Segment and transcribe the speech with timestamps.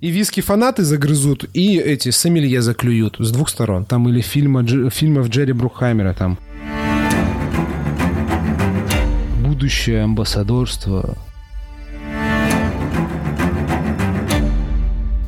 [0.00, 3.84] И виски-фанаты загрызут, и эти сомелье заклюют с двух сторон.
[3.84, 6.38] Там или фильма, Дж- фильмов Джерри Брухаймера там.
[9.44, 11.18] Будущее амбассадорство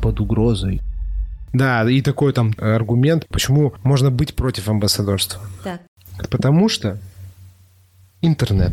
[0.01, 0.81] под угрозой.
[1.51, 5.41] Да, и такой там аргумент, почему можно быть против амбассадорства.
[5.65, 5.81] Так.
[6.29, 6.97] Потому что
[8.21, 8.71] интернет.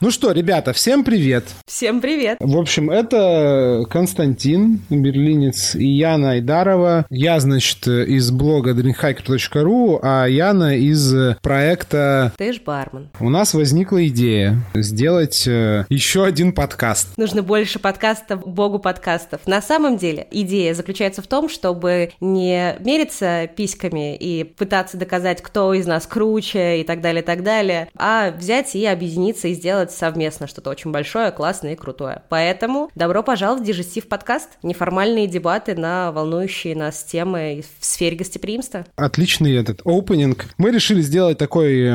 [0.00, 1.42] Ну что, ребята, всем привет.
[1.66, 2.38] Всем привет.
[2.38, 7.04] В общем, это Константин, берлинец, и Яна Айдарова.
[7.10, 12.32] Я, значит, из блога drinkhacker.ru, а Яна из проекта...
[12.38, 13.08] Ты ж бармен.
[13.18, 17.18] У нас возникла идея сделать э, еще один подкаст.
[17.18, 19.40] Нужно больше подкастов, богу подкастов.
[19.48, 25.74] На самом деле идея заключается в том, чтобы не мериться письками и пытаться доказать, кто
[25.74, 29.87] из нас круче и так далее, и так далее, а взять и объединиться и сделать
[29.92, 32.22] совместно что-то очень большое, классное и крутое.
[32.28, 34.48] Поэтому добро пожаловать в Дижестив подкаст.
[34.62, 38.84] Неформальные дебаты на волнующие нас темы в сфере гостеприимства.
[38.96, 40.46] Отличный этот опенинг.
[40.58, 41.92] Мы решили сделать такой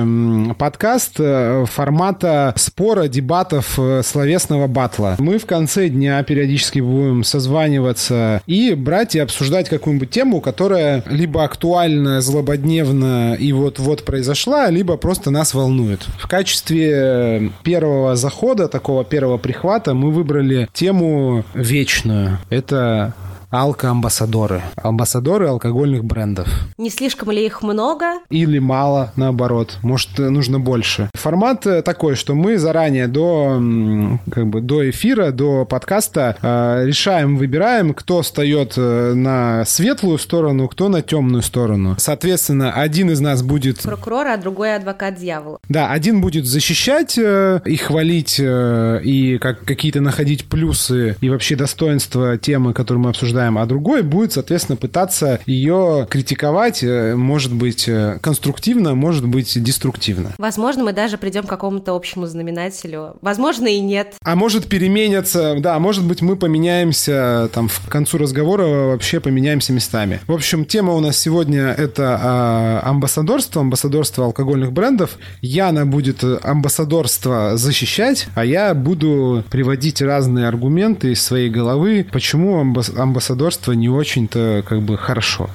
[0.58, 5.16] подкаст э, формата спора, дебатов, э, словесного батла.
[5.20, 11.44] Мы в конце дня периодически будем созваниваться и брать и обсуждать какую-нибудь тему, которая либо
[11.44, 16.02] актуальна, злободневна и вот-вот произошла, либо просто нас волнует.
[16.20, 17.50] В качестве э,
[17.84, 22.38] первого захода, такого первого прихвата, мы выбрали тему вечную.
[22.50, 23.14] Это
[23.54, 24.64] алкоамбассадоры.
[24.76, 26.48] Амбассадоры алкогольных брендов.
[26.78, 28.06] Не слишком ли их много?
[28.30, 29.78] Или мало, наоборот.
[29.84, 31.10] Может, нужно больше.
[31.14, 33.62] Формат э, такой, что мы заранее до,
[34.32, 40.67] как бы, до эфира, до подкаста э, решаем, выбираем, кто встает э, на светлую сторону,
[40.67, 41.95] кто на темную сторону.
[42.00, 43.84] Соответственно, один из нас будет...
[43.84, 45.60] Прокурор, а другой адвокат дьявола.
[45.70, 51.56] Да, один будет защищать э, и хвалить, э, и как, какие-то находить плюсы и вообще
[51.56, 57.87] достоинства темы, которую мы обсуждаем, а другой будет, соответственно, пытаться ее критиковать, э, может быть,
[57.87, 60.33] э, конструктивно, может быть, деструктивно.
[60.37, 63.15] Возможно, мы даже придем к какому-то общему знаменателю.
[63.21, 64.15] Возможно, и нет.
[64.23, 70.20] А может переменятся, да, может быть, мы поменяемся там в концу разговора, вообще поменяемся местами.
[70.27, 75.17] В общем, тема у нас сегодня это а, амбассадорство, амбассадорство алкогольных брендов.
[75.42, 82.98] Яна будет амбассадорство защищать, а я буду приводить разные аргументы из своей головы, почему амбас-
[82.98, 83.33] амбассадорство
[83.73, 85.49] не очень-то как бы хорошо.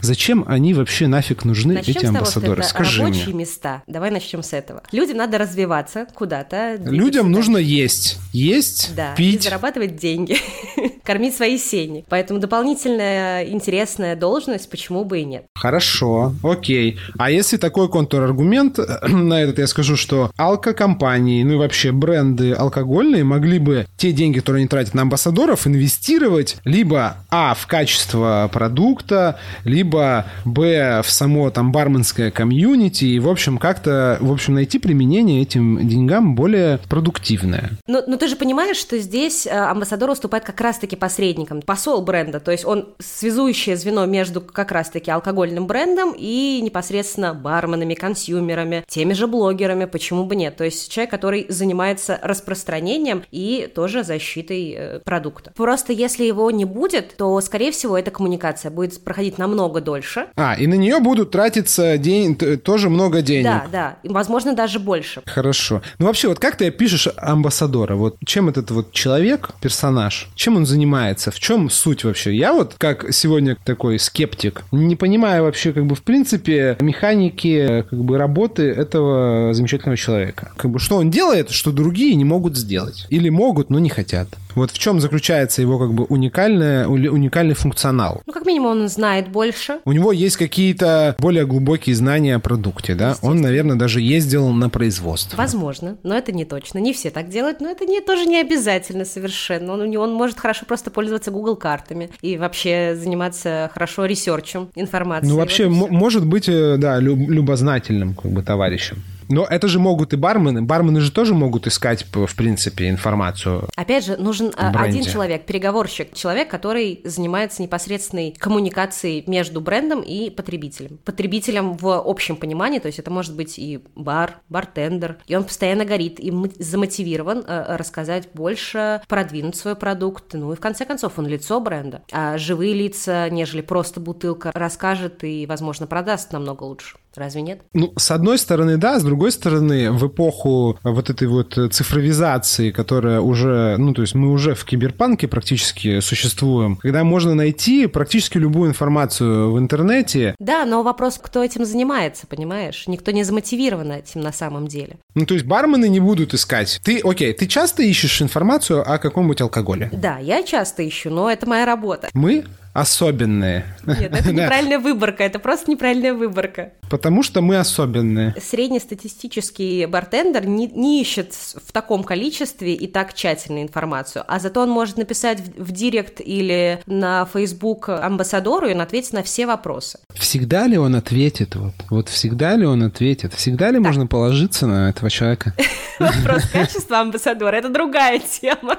[0.00, 2.52] Зачем они вообще нафиг нужны, Начнем эти того, амбассадоры?
[2.54, 3.34] что это Скажи рабочие мне.
[3.44, 3.82] места.
[3.86, 4.82] Давай начнем с этого.
[4.92, 6.76] Людям надо развиваться куда-то.
[6.84, 7.38] Людям дальше.
[7.38, 8.18] нужно есть.
[8.32, 9.42] Есть, Да, и пить.
[9.44, 10.36] зарабатывать деньги,
[11.04, 12.04] кормить свои семьи.
[12.08, 15.44] Поэтому дополнительная интересная должность, почему бы и нет.
[15.54, 16.98] Хорошо, окей.
[17.18, 18.78] А если такой контраргумент,
[19.08, 24.38] на этот я скажу, что алкокомпании, ну и вообще бренды алкогольные могли бы те деньги,
[24.38, 31.50] которые они тратят на амбассадоров, инвестировать либо А в качество продукта, либо Б в само
[31.50, 37.70] там барменское комьюнити, и в общем как-то, в общем, найти применение этим деньгам более продуктивное.
[37.86, 42.40] Но, но ты же понимаешь, что здесь э, амбассадор выступает как раз-таки посредником, посол бренда,
[42.40, 49.12] то есть он связующее звено между как раз-таки алкогольным брендом и непосредственно барменами, консюмерами, теми
[49.12, 50.56] же блогерами, почему бы нет.
[50.56, 55.52] То есть человек, который занимается распространением и тоже защитой э, продукта.
[55.56, 60.26] Просто если его не будет, то, скорее всего, эта коммуникация будет проходить намного дольше.
[60.36, 63.44] А, и на нее будут тратиться день, тоже много денег.
[63.44, 65.22] Да, да, и, возможно, даже больше.
[65.26, 65.82] Хорошо.
[65.98, 67.96] Ну вообще, вот как ты опишешь амбассадора?
[67.96, 71.30] Вот чем этот вот человек, персонаж, чем он занимается?
[71.30, 72.34] В чем суть вообще?
[72.34, 77.98] Я вот, как сегодня такой скептик, не понимаю вообще, как бы, в принципе, механики, как
[78.02, 80.52] бы, работы этого замечательного человека.
[80.56, 83.06] Как бы, что он делает, что другие не могут сделать?
[83.10, 84.28] Или могут, но не хотят?
[84.54, 88.22] Вот в чем заключается его, как бы, уникальное, ули- уникальный функционал?
[88.26, 89.80] Ну, как минимум, он знает больше.
[89.84, 93.16] У него есть какие-то более глубокие знания о продукте, да?
[93.22, 95.36] Он, наверное, даже ездил на производство.
[95.36, 96.78] Возможно, но это не точно.
[96.78, 99.72] Не все так делают, но это не, тоже не обязательно совершенно.
[99.74, 105.28] Он, он может хорошо просто пользоваться Google картами и вообще заниматься хорошо ресерчем информации.
[105.28, 109.02] Ну, вообще, Вот может быть, э, да, лю- любознательным, как бы, товарищем.
[109.30, 110.62] Но это же могут и бармены.
[110.62, 113.68] Бармены же тоже могут искать, в принципе, информацию.
[113.76, 120.30] Опять же, нужен а, один человек, переговорщик, человек, который занимается непосредственной коммуникацией между брендом и
[120.30, 120.98] потребителем.
[121.04, 125.84] Потребителем в общем понимании, то есть это может быть и бар, бартендер, и он постоянно
[125.84, 131.26] горит и замотивирован э, рассказать больше, продвинуть свой продукт, ну и в конце концов он
[131.26, 132.02] лицо бренда.
[132.10, 136.96] А живые лица, нежели просто бутылка, расскажет и, возможно, продаст намного лучше.
[137.16, 137.62] Разве нет?
[137.74, 143.20] Ну, с одной стороны, да, с другой стороны, в эпоху вот этой вот цифровизации, которая
[143.20, 148.70] уже, ну, то есть мы уже в киберпанке практически существуем, когда можно найти практически любую
[148.70, 150.34] информацию в интернете.
[150.38, 152.84] Да, но вопрос, кто этим занимается, понимаешь?
[152.86, 154.96] Никто не замотивирован этим на самом деле.
[155.14, 156.80] Ну, то есть бармены не будут искать.
[156.84, 159.90] Ты, окей, ты часто ищешь информацию о каком-нибудь алкоголе?
[159.92, 162.08] Да, я часто ищу, но это моя работа.
[162.14, 163.64] Мы особенные.
[163.84, 166.72] Нет, это неправильная выборка, это просто неправильная выборка.
[166.88, 168.34] Потому что мы особенные.
[168.40, 174.70] Среднестатистический бартендер не, не ищет в таком количестве и так тщательно информацию, а зато он
[174.70, 179.98] может написать в, в директ или на Facebook амбассадору, и он ответит на все вопросы.
[180.14, 181.56] Всегда ли он ответит?
[181.56, 183.34] Вот, вот всегда ли он ответит?
[183.34, 183.86] Всегда ли так.
[183.86, 185.54] можно положиться на этого человека?
[185.98, 188.78] Вопрос качества амбассадора– это другая тема.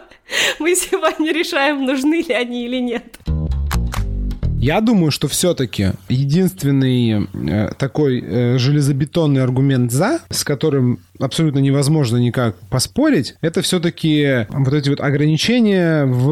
[0.59, 3.19] Мы сегодня решаем, нужны ли они или нет.
[4.61, 12.17] Я думаю, что все-таки единственный э, такой э, железобетонный аргумент за, с которым абсолютно невозможно
[12.17, 16.31] никак поспорить, это все-таки вот эти вот ограничения в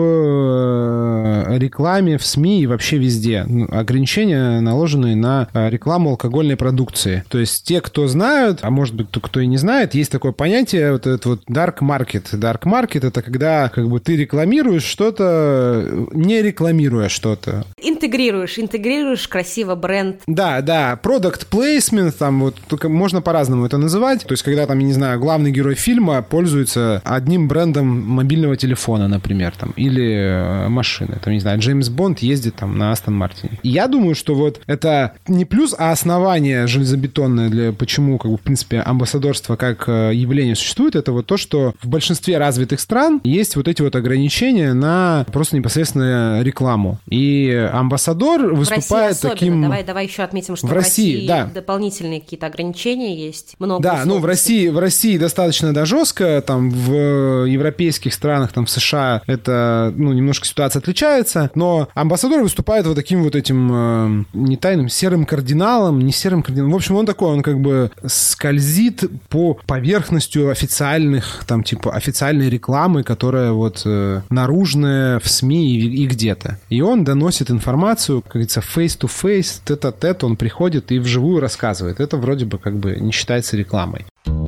[1.50, 3.46] э, рекламе, в СМИ и вообще везде.
[3.48, 7.24] Ну, ограничения, наложенные на э, рекламу алкогольной продукции.
[7.30, 10.92] То есть те, кто знают, а может быть, кто и не знает, есть такое понятие,
[10.94, 12.26] вот этот вот dark market.
[12.34, 17.66] Dark market— это когда как бы ты рекламируешь что-то, не рекламируя что-то.
[17.82, 20.22] Интегрируешь, интегрируешь красиво бренд.
[20.28, 24.26] Да, да, product placement, там вот только можно по-разному это называть.
[24.26, 29.08] То есть когда там я не знаю, главный герой фильма пользуется одним брендом мобильного телефона,
[29.08, 31.18] например, там, или э, машины.
[31.24, 33.60] Там, не знаю, Джеймс Бонд ездит там на Астон Мартине.
[33.64, 38.38] И я думаю, что вот это не плюс, а основание железобетонное для почему, как бы,
[38.38, 43.22] в принципе, амбассадорство как э, явление существует, это вот то, что в большинстве развитых стран
[43.24, 47.00] есть вот эти вот ограничения на просто непосредственно рекламу.
[47.10, 49.62] И амбассадор выступает таким...
[49.62, 51.46] Давай, давай еще отметим, что в России, России да.
[51.54, 53.56] дополнительные какие-то ограничения есть.
[53.60, 58.66] Много да, ну в России в России достаточно да, жестко, там в европейских странах, там
[58.66, 64.26] в США это, ну, немножко ситуация отличается, но амбассадор выступает вот таким вот этим э,
[64.34, 66.74] не тайным, серым кардиналом, не серым кардиналом.
[66.74, 73.04] В общем, он такой, он как бы скользит по поверхностью официальных, там, типа, официальной рекламы,
[73.04, 76.60] которая вот э, наружная в СМИ и, и где-то.
[76.70, 82.00] И он доносит информацию, как говорится, face-to-face, тет-а-тет, он приходит и вживую рассказывает.
[82.00, 84.06] Это вроде бы как бы не считается рекламой.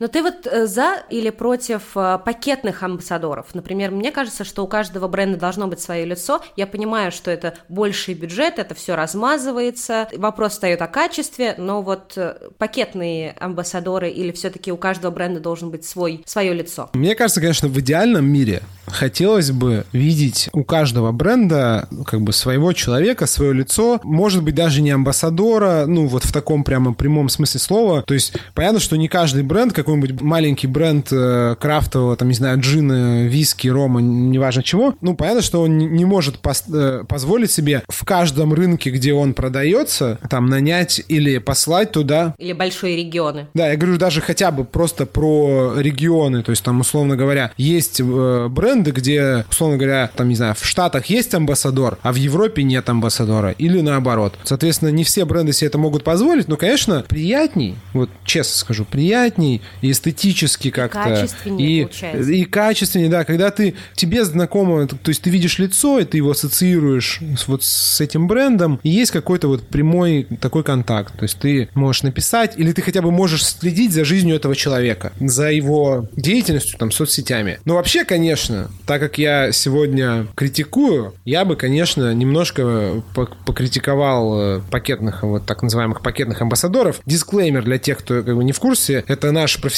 [0.00, 3.54] Но ты вот э, за или против э, пакетных амбассадоров?
[3.54, 6.40] Например, мне кажется, что у каждого бренда должно быть свое лицо.
[6.56, 10.08] Я понимаю, что это больший бюджет, это все размазывается.
[10.16, 15.70] Вопрос встает о качестве, но вот э, пакетные амбассадоры или все-таки у каждого бренда должен
[15.70, 16.88] быть свой, свое лицо?
[16.94, 22.72] Мне кажется, конечно, в идеальном мире хотелось бы видеть у каждого бренда как бы своего
[22.72, 24.00] человека, свое лицо.
[24.02, 28.02] Может быть, даже не амбассадора, ну вот в таком прямо прямом смысле слова.
[28.02, 32.34] То есть понятно, что не каждый бренд, как какой-нибудь маленький бренд э, крафтового, там, не
[32.34, 36.36] знаю, джина, виски, рома, неважно чего, ну, понятно, что он не может
[36.72, 42.34] э, позволить себе в каждом рынке, где он продается, там, нанять или послать туда...
[42.38, 43.48] Или большие регионы.
[43.54, 48.00] Да, я говорю даже хотя бы просто про регионы, то есть там, условно говоря, есть
[48.00, 52.62] э, бренды, где, условно говоря, там, не знаю, в Штатах есть амбассадор, а в Европе
[52.62, 54.34] нет амбассадора, или наоборот.
[54.44, 59.62] Соответственно, не все бренды себе это могут позволить, но, конечно, приятней, вот честно скажу, приятней
[59.80, 61.28] и эстетически как-то.
[61.58, 62.30] И, получается.
[62.30, 63.24] И качественнее, да.
[63.24, 68.00] Когда ты, тебе знакомо, то есть ты видишь лицо, и ты его ассоциируешь вот с
[68.00, 71.16] этим брендом, и есть какой-то вот прямой такой контакт.
[71.16, 75.12] То есть ты можешь написать, или ты хотя бы можешь следить за жизнью этого человека,
[75.20, 77.58] за его деятельностью, там, соцсетями.
[77.64, 83.02] Но вообще, конечно, так как я сегодня критикую, я бы, конечно, немножко
[83.46, 87.00] покритиковал э, пакетных, вот так называемых пакетных амбассадоров.
[87.06, 89.69] Дисклеймер для тех, кто как бы не в курсе, это наш профессиональный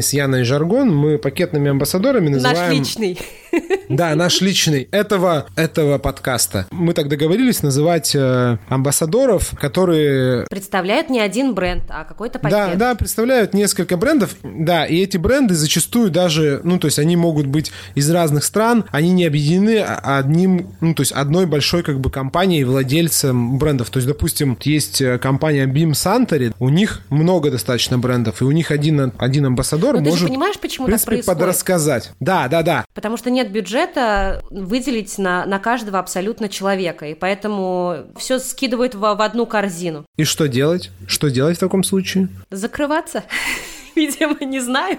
[0.00, 0.94] с Яной жаргон.
[0.94, 2.68] Мы пакетными амбассадорами называем...
[2.68, 3.18] Наш личный.
[3.88, 6.66] Да, наш личный этого, этого подкаста.
[6.70, 10.46] Мы так договорились называть э, амбассадоров, которые...
[10.48, 12.56] Представляют не один бренд, а какой-то пакет.
[12.56, 14.36] Да, да, представляют несколько брендов.
[14.44, 18.84] Да, и эти бренды зачастую даже, ну, то есть они могут быть из разных стран,
[18.92, 23.90] они не объединены одним, ну, то есть одной большой как бы компанией, владельцем брендов.
[23.90, 28.52] То есть, допустим, есть э, компания Beam Santory, у них много достаточно брендов, и у
[28.52, 31.38] них один один амбассадор Но может, ты же понимаешь, почему в принципе, так происходит?
[31.38, 32.10] подрассказать.
[32.20, 32.84] Да, да, да.
[32.94, 39.00] Потому что нет бюджета выделить на, на каждого абсолютно человека, и поэтому все скидывают в,
[39.00, 40.04] в одну корзину.
[40.16, 40.90] И что делать?
[41.06, 42.28] Что делать в таком случае?
[42.50, 43.24] Закрываться
[43.96, 44.98] видимо, не знаю.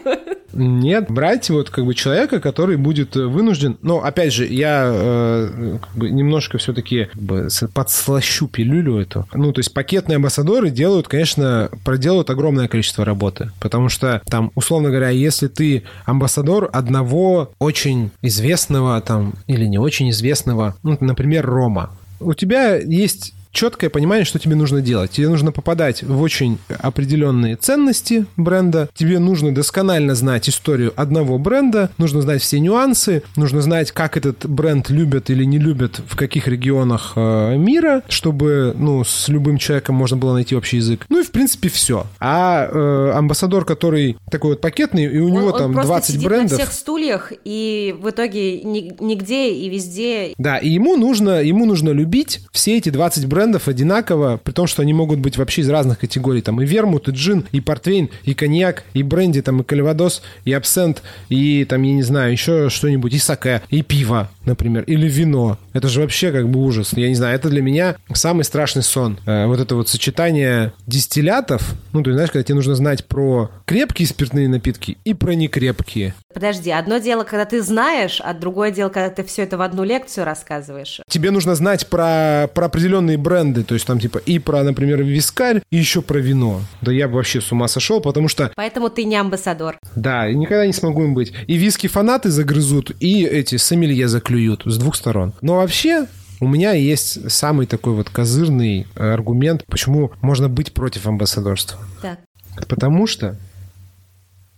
[0.53, 3.77] Нет, брать вот как бы человека, который будет вынужден...
[3.81, 9.27] Но, опять же, я э, как бы немножко все-таки как бы, подслащу пилюлю эту.
[9.33, 13.51] Ну, то есть пакетные амбассадоры делают, конечно, проделают огромное количество работы.
[13.59, 20.09] Потому что там, условно говоря, если ты амбассадор одного очень известного там или не очень
[20.09, 25.11] известного, ну, например, Рома, у тебя есть четкое понимание, что тебе нужно делать.
[25.11, 31.91] Тебе нужно попадать в очень определенные ценности бренда, тебе нужно досконально знать историю одного бренда,
[31.97, 36.47] нужно знать все нюансы, нужно знать, как этот бренд любят или не любят в каких
[36.47, 41.05] регионах э, мира, чтобы, ну, с любым человеком можно было найти общий язык.
[41.09, 42.07] Ну и, в принципе, все.
[42.19, 46.27] А э, амбассадор, который такой вот пакетный, и у он, него он там 20 сидит
[46.27, 46.51] брендов.
[46.51, 50.33] на всех стульях, и в итоге нигде и везде...
[50.37, 54.67] Да, и ему нужно, ему нужно любить все эти 20 брендов брендов одинаково, при том,
[54.67, 56.41] что они могут быть вообще из разных категорий.
[56.41, 60.53] Там и вермут, и джин, и портвейн, и коньяк, и бренди, там и кальвадос, и
[60.53, 65.57] абсент, и там, я не знаю, еще что-нибудь, и саке, и пиво, например, или вино.
[65.73, 66.93] Это же вообще как бы ужас.
[66.93, 69.17] Я не знаю, это для меня самый страшный сон.
[69.25, 74.07] Э, вот это вот сочетание дистиллятов, ну, ты знаешь, когда тебе нужно знать про крепкие
[74.07, 76.13] спиртные напитки и про некрепкие.
[76.33, 79.83] Подожди, одно дело, когда ты знаешь, а другое дело, когда ты все это в одну
[79.83, 81.01] лекцию рассказываешь.
[81.07, 85.61] Тебе нужно знать про, про определенные бренды, то есть там типа и про, например, вискарь,
[85.69, 86.61] и еще про вино.
[86.81, 88.51] Да я бы вообще с ума сошел, потому что...
[88.55, 89.77] Поэтому ты не амбассадор.
[89.95, 91.33] Да, никогда не смогу им быть.
[91.47, 95.33] И виски-фанаты загрызут, и эти сомелье заклюют с двух сторон.
[95.41, 96.07] Но вообще,
[96.39, 101.79] у меня есть самый такой вот козырный аргумент, почему можно быть против амбассадорства.
[102.01, 102.19] Так.
[102.67, 103.37] Потому что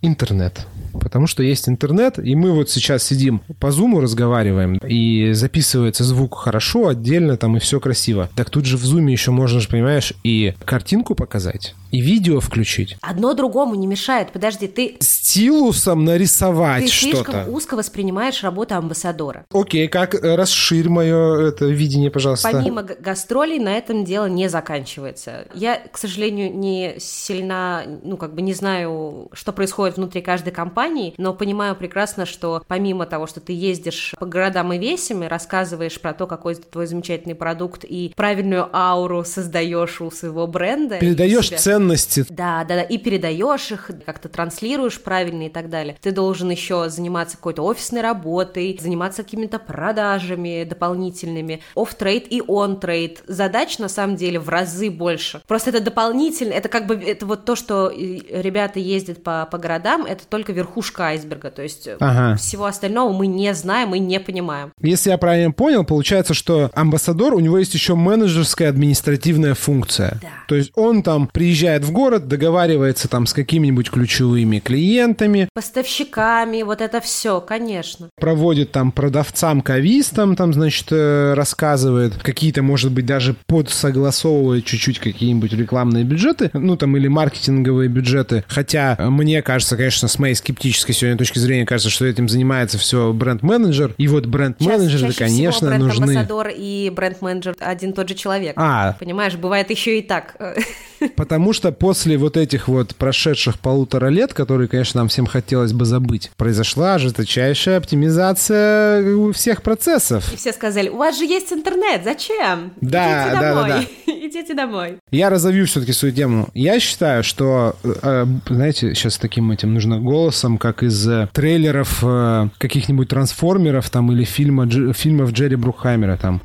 [0.03, 0.67] интернет.
[0.93, 6.37] Потому что есть интернет, и мы вот сейчас сидим по зуму разговариваем, и записывается звук
[6.37, 8.29] хорошо, отдельно там, и все красиво.
[8.35, 12.97] Так тут же в зуме еще можно же, понимаешь, и картинку показать, и видео включить.
[13.01, 14.31] Одно другому не мешает.
[14.31, 14.97] Подожди, ты...
[14.99, 17.17] Стилусом нарисовать ты что-то.
[17.17, 19.45] Ты слишком узко воспринимаешь работу амбассадора.
[19.53, 22.49] Окей, как э, расширь мое это видение, пожалуйста.
[22.51, 25.45] Помимо гастролей на этом дело не заканчивается.
[25.53, 31.13] Я, к сожалению, не сильно, ну, как бы не знаю, что происходит внутри каждой компании,
[31.19, 36.13] но понимаю прекрасно, что помимо того, что ты ездишь по городам и весями, рассказываешь про
[36.13, 40.97] то, какой твой замечательный продукт и правильную ауру создаешь у своего бренда.
[40.97, 41.51] Передаешь
[41.83, 42.25] ценности.
[42.29, 45.95] Да, да, да, и передаешь их, как-то транслируешь правильно и так далее.
[46.01, 53.23] Ты должен еще заниматься какой-то офисной работой, заниматься какими-то продажами дополнительными, оф-трейд и он-трейд.
[53.27, 55.41] Задач на самом деле в разы больше.
[55.47, 60.05] Просто это дополнительно, это как бы это вот то, что ребята ездят по, по городам,
[60.05, 62.35] это только верхушка айсберга, то есть ага.
[62.37, 64.71] всего остального мы не знаем и не понимаем.
[64.81, 70.19] Если я правильно понял, получается, что амбассадор, у него есть еще менеджерская административная функция.
[70.21, 70.27] Да.
[70.47, 75.49] То есть он там приезжает в город, договаривается там с какими-нибудь ключевыми клиентами.
[75.53, 78.09] Поставщиками, вот это все, конечно.
[78.19, 85.53] Проводит там продавцам, кавистам, там, значит, э, рассказывает какие-то, может быть, даже подсогласовывает чуть-чуть какие-нибудь
[85.53, 88.43] рекламные бюджеты, ну там или маркетинговые бюджеты.
[88.47, 93.13] Хотя мне кажется, конечно, с моей скептической сегодня точки зрения кажется, что этим занимается все
[93.13, 93.95] бренд-менеджер.
[93.97, 96.05] И вот бренд-менеджеры, конечно, всего нужны.
[96.05, 98.53] Бренд-амбассадор и бренд-менеджер один тот же человек.
[98.57, 98.93] А.
[98.99, 100.35] Понимаешь, бывает еще и так.
[101.15, 105.85] Потому что после вот этих вот прошедших полутора лет, которые, конечно, нам всем хотелось бы
[105.85, 110.31] забыть, произошла жесточайшая оптимизация всех процессов.
[110.33, 112.73] И все сказали, у вас же есть интернет, зачем?
[112.81, 113.69] Да, Идите да, домой.
[113.69, 114.13] да, да.
[114.27, 114.97] Идите домой.
[115.11, 116.49] Я разовью все-таки свою тему.
[116.53, 122.49] Я считаю, что, э, знаете, сейчас таким этим нужно голосом, как из э, трейлеров э,
[122.57, 126.41] каких-нибудь трансформеров там или фильма, фильмов Джерри Брукхаймера там.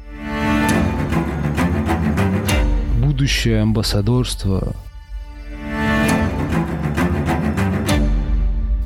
[3.19, 4.77] Будущее амбассадорство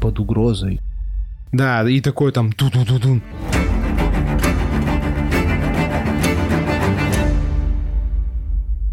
[0.01, 0.81] под угрозой.
[1.53, 3.21] Да, и такой там ту-ту-ту-ту.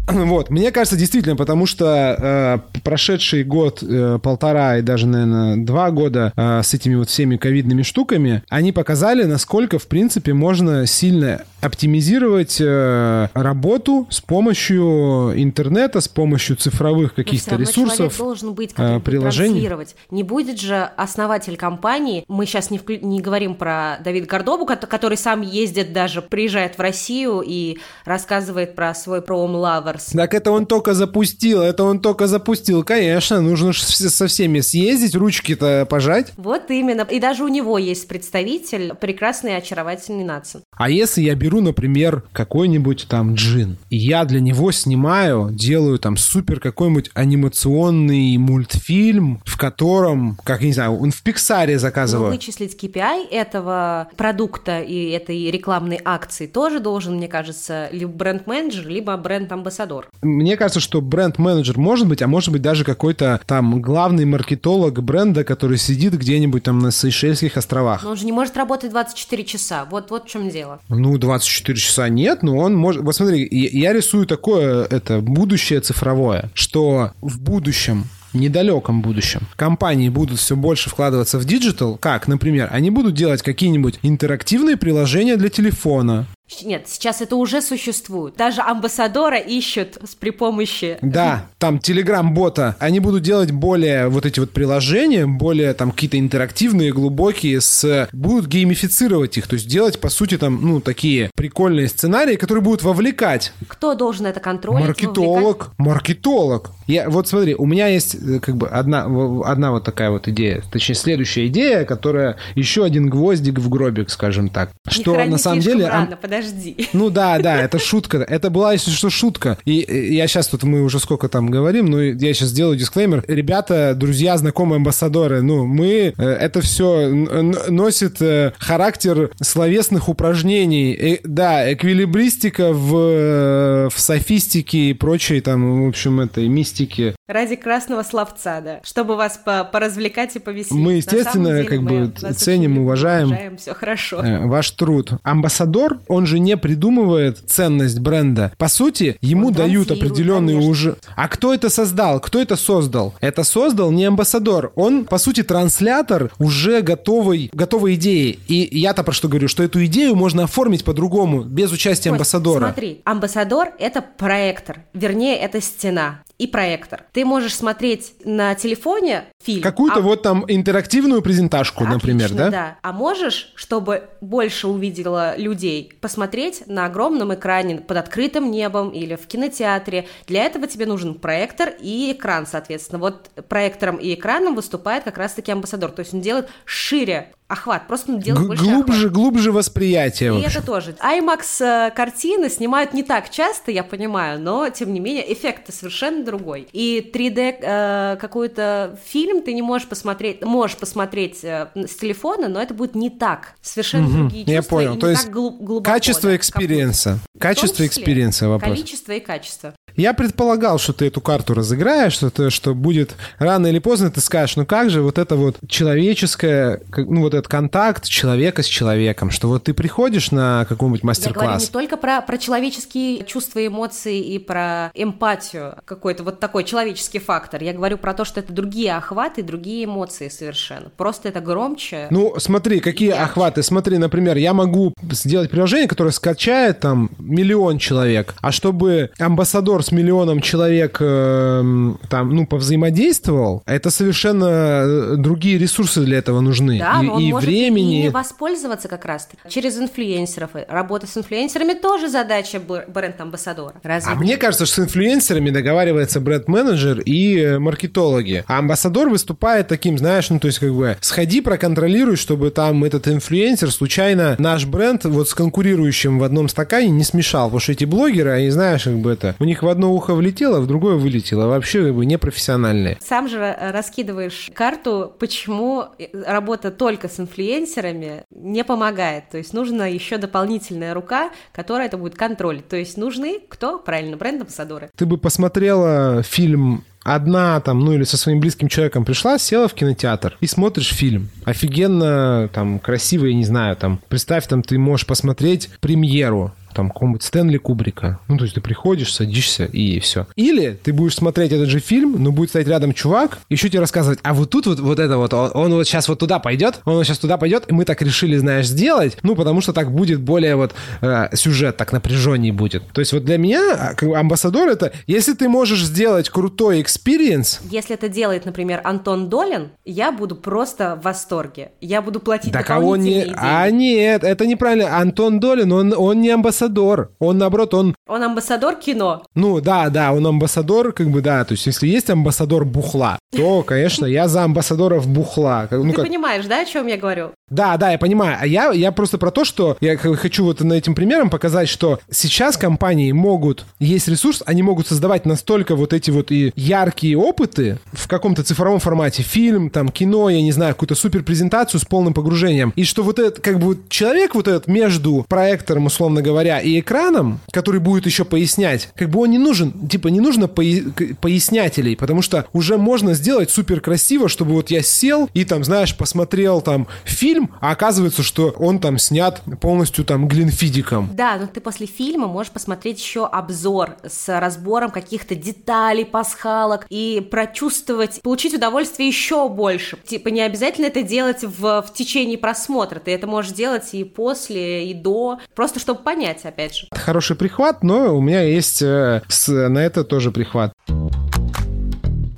[0.12, 1.86] Вот, мне кажется, действительно, потому что
[2.18, 7.36] э, прошедший год, э, полтора и даже, наверное, два года э, с этими вот всеми
[7.36, 16.00] ковидными штуками, они показали, насколько, в принципе, можно сильно оптимизировать э, работу с помощью интернета,
[16.00, 19.68] с помощью цифровых каких-то ресурсов, должен быть, приложений.
[20.10, 22.98] Не будет же основатель компании, мы сейчас не, вклю...
[23.02, 28.94] не говорим про Давид Гордобу, который сам ездит даже, приезжает в Россию и рассказывает про
[28.94, 30.16] свой Prom Lovers.
[30.16, 33.40] Так это он только запустил, это он только запустил запустил, конечно.
[33.40, 36.32] Нужно со всеми съездить, ручки-то пожать.
[36.36, 37.02] Вот именно.
[37.02, 40.62] И даже у него есть представитель, прекрасный и очаровательный Натсон.
[40.76, 46.16] А если я беру, например, какой-нибудь там джин, и я для него снимаю, делаю там
[46.16, 52.26] супер какой-нибудь анимационный мультфильм, в котором, как, не знаю, он в Пиксаре заказываю.
[52.26, 58.88] Но вычислить KPI этого продукта и этой рекламной акции тоже должен, мне кажется, либо бренд-менеджер,
[58.88, 60.08] либо бренд-амбассадор.
[60.22, 65.44] Мне кажется, что бренд-менеджер может быть, а может быть даже какой-то там главный маркетолог бренда,
[65.44, 68.02] который сидит где-нибудь там на Сейшельских островах.
[68.02, 69.86] Но он же не может работать 24 часа.
[69.90, 70.80] Вот, вот в чем дело.
[70.88, 73.02] Ну, 24 часа нет, но он может...
[73.02, 80.38] Вот смотри, я рисую такое, это, будущее цифровое, что в будущем недалеком будущем компании будут
[80.38, 86.26] все больше вкладываться в digital, как, например, они будут делать какие-нибудь интерактивные приложения для телефона,
[86.62, 88.36] нет, сейчас это уже существует.
[88.36, 90.98] Даже амбассадора ищут с при помощи...
[91.02, 92.76] Да, там телеграм-бота.
[92.78, 98.08] Они будут делать более вот эти вот приложения, более там какие-то интерактивные, глубокие, с...
[98.12, 99.46] будут геймифицировать их.
[99.46, 103.52] То есть делать, по сути, там, ну, такие прикольные сценарии, которые будут вовлекать.
[103.68, 104.88] Кто должен это контролировать?
[104.88, 105.58] Маркетолог.
[105.78, 105.78] Вовлекать?
[105.78, 106.70] Маркетолог.
[106.86, 109.06] Я, вот смотри, у меня есть э, как бы одна,
[109.44, 110.62] одна вот такая вот идея.
[110.70, 114.70] Точнее, следующая идея, которая еще один гвоздик в гробик, скажем так.
[114.86, 115.88] Не что на самом деле...
[115.88, 116.88] Рано, подожди подожди.
[116.92, 118.18] Ну да, да, это шутка.
[118.18, 119.58] Это была, если что, шутка.
[119.64, 123.24] И я сейчас тут, мы уже сколько там говорим, но я сейчас сделаю дисклеймер.
[123.26, 130.92] Ребята, друзья, знакомые амбассадоры, ну, мы, э, это все носит э, характер словесных упражнений.
[130.92, 137.14] И, да, эквилибристика в, э, в софистике и прочей там, в общем, этой мистике.
[137.28, 138.80] Ради красного словца, да.
[138.82, 140.72] Чтобы вас по поразвлекать и повеселить.
[140.72, 143.28] Мы, естественно, деле, как бы ценим, уважаем.
[143.28, 144.22] Уважаем, все хорошо.
[144.22, 145.12] Ваш труд.
[145.22, 148.52] Амбассадор, он же не придумывает ценность бренда.
[148.56, 150.96] По сути, ему Он дают определенные уже...
[151.16, 152.20] А кто это создал?
[152.20, 153.14] Кто это создал?
[153.20, 154.72] Это создал не амбассадор.
[154.76, 158.38] Он, по сути, транслятор уже готовой, готовой идеи.
[158.48, 162.66] И я-то про что говорю, что эту идею можно оформить по-другому, без участия Кость, амбассадора.
[162.66, 164.84] Смотри, амбассадор— это проектор.
[164.94, 167.04] Вернее, это стена и проектор.
[167.12, 169.62] Ты можешь смотреть на телефоне фильм.
[169.62, 170.00] Какую-то а...
[170.00, 172.50] вот там интерактивную презентажку, Отлично, например, да?
[172.50, 172.78] Да.
[172.80, 179.26] А можешь, чтобы больше увидела людей, посмотреть на огромном экране под открытым небом или в
[179.26, 180.08] кинотеатре.
[180.26, 183.00] Для этого тебе нужен проектор и экран, соответственно.
[183.00, 185.90] Вот проектором и экраном выступает как раз-таки амбассадор.
[185.90, 189.12] То есть он делает шире охват, просто делать больше глубже, охват.
[189.12, 190.40] глубже восприятие.
[190.40, 190.92] И это тоже.
[190.92, 196.24] IMAX э, картины снимают не так часто, я понимаю, но тем не менее эффект совершенно
[196.24, 196.68] другой.
[196.72, 202.62] И 3D э, какой-то фильм ты не можешь посмотреть, можешь посмотреть э, с телефона, но
[202.62, 204.52] это будет не так, совершенно угу, другие чувства.
[204.52, 204.96] Я понял.
[204.96, 208.70] То есть глубоко, качество экспириенса, качество экспириенса вопрос.
[208.70, 209.74] Количество и качество.
[209.96, 214.20] Я предполагал, что ты эту карту разыграешь, что, ты, что будет рано или поздно ты
[214.20, 219.30] скажешь, ну как же вот это вот человеческое, ну вот этот контакт человека с человеком,
[219.30, 221.42] что вот ты приходишь на какой-нибудь мастер-класс.
[221.42, 226.64] Я говорю не только про, про человеческие чувства, эмоции и про эмпатию, какой-то вот такой
[226.64, 227.62] человеческий фактор.
[227.62, 230.90] Я говорю про то, что это другие охваты, другие эмоции совершенно.
[230.96, 232.06] Просто это громче.
[232.10, 233.22] Ну смотри, какие ярче.
[233.22, 233.62] охваты.
[233.62, 239.92] Смотри, например, я могу сделать приложение, которое скачает там миллион человек, а чтобы амбассадор с
[239.92, 246.78] миллионом человек э, там, ну, повзаимодействовал, это совершенно э, другие ресурсы для этого нужны.
[246.78, 248.06] Да, и, он и может времени.
[248.06, 250.50] И воспользоваться как раз через инфлюенсеров.
[250.68, 253.74] Работа с инфлюенсерами тоже задача бренд-амбассадора.
[253.82, 258.44] Разве а мне кажется, что с инфлюенсерами договаривается бренд-менеджер и э, маркетологи.
[258.46, 263.08] А амбассадор выступает таким, знаешь, ну, то есть как бы сходи, проконтролируй, чтобы там этот
[263.08, 267.48] инфлюенсер случайно наш бренд вот с конкурирующим в одном стакане не смешал.
[267.48, 270.60] Потому что эти блогеры, они, знаешь, как бы это, у них в одно ухо влетело,
[270.60, 271.46] в другое вылетело.
[271.46, 272.98] Вообще как бы непрофессиональные.
[273.00, 275.84] Сам же э, раскидываешь карту, почему
[276.26, 279.30] работа только с инфлюенсерами не помогает.
[279.30, 282.68] То есть нужна еще дополнительная рука, которая это будет контролить.
[282.68, 283.78] То есть нужны кто?
[283.78, 284.90] Правильно, бренд-амбассадоры.
[284.96, 289.74] Ты бы посмотрела фильм одна там, ну или со своим близким человеком пришла, села в
[289.74, 291.30] кинотеатр и смотришь фильм.
[291.44, 297.22] Офигенно, там, красиво, я не знаю, там, представь, там, ты можешь посмотреть премьеру там какого-нибудь
[297.22, 298.18] Стэнли Кубрика.
[298.28, 300.26] Ну, то есть ты приходишь, садишься и все.
[300.36, 304.18] Или ты будешь смотреть этот же фильм, но будет стоять рядом чувак, еще тебе рассказывать,
[304.22, 306.94] а вот тут вот, вот это вот, он, он вот сейчас вот туда пойдет, он
[306.94, 310.20] вот сейчас туда пойдет, и мы так решили, знаешь, сделать, ну, потому что так будет
[310.20, 312.86] более вот э, сюжет так напряженнее будет.
[312.92, 317.60] То есть вот для меня как амбассадор это, если ты можешь сделать крутой experience...
[317.70, 321.72] Если это делает, например, Антон Долин, я буду просто в восторге.
[321.80, 323.32] Я буду платить да кого не...
[323.36, 324.98] А нет, это неправильно.
[324.98, 327.10] Антон Долин, он, он не амбассадор амбассадор.
[327.18, 327.94] Он, наоборот, он...
[328.06, 329.22] Он амбассадор кино.
[329.34, 331.44] Ну, да, да, он амбассадор, как бы, да.
[331.44, 335.68] То есть, если есть амбассадор бухла, то, конечно, я за амбассадоров бухла.
[335.70, 336.06] Ну, Ты как...
[336.06, 337.30] понимаешь, да, о чем я говорю?
[337.48, 338.38] Да, да, я понимаю.
[338.40, 341.98] А я, я просто про то, что я хочу вот на этим примером показать, что
[342.10, 347.78] сейчас компании могут, есть ресурс, они могут создавать настолько вот эти вот и яркие опыты
[347.92, 352.14] в каком-то цифровом формате, фильм, там, кино, я не знаю, какую-то супер презентацию с полным
[352.14, 352.72] погружением.
[352.76, 357.40] И что вот этот, как бы, человек вот этот между проектором, условно говоря, и экраном,
[357.52, 362.46] который будет еще пояснять, как бы он не нужен, типа, не нужно пояснятелей, потому что
[362.52, 367.54] уже можно сделать супер красиво, чтобы вот я сел и там, знаешь, посмотрел там фильм,
[367.60, 371.10] а оказывается, что он там снят полностью там глинфидиком.
[371.12, 377.26] Да, но ты после фильма можешь посмотреть еще обзор с разбором каких-то деталей, пасхалок и
[377.30, 379.98] прочувствовать, получить удовольствие еще больше.
[380.04, 384.90] Типа не обязательно это делать в, в течение просмотра, ты это можешь делать и после,
[384.90, 386.86] и до, просто чтобы понять, опять же.
[386.92, 390.72] Хороший прихват, но у меня есть э, на это тоже прихват.